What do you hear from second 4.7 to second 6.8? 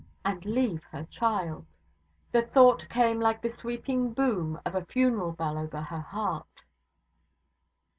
a funeral bell over her heart.